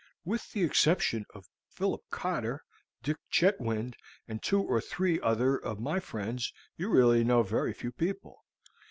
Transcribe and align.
With 0.25 0.51
the 0.53 0.63
exception 0.63 1.27
of 1.35 1.47
Philip 1.69 2.01
Cotter, 2.09 2.63
Dick 3.03 3.17
Chetwynd, 3.29 3.93
and 4.27 4.41
two 4.41 4.59
or 4.59 4.81
three 4.81 5.21
other 5.21 5.55
of 5.55 5.79
my 5.79 5.99
friends, 5.99 6.51
you 6.75 6.89
really 6.89 7.23
know 7.23 7.43
very 7.43 7.71
few 7.71 7.91
people. 7.91 8.43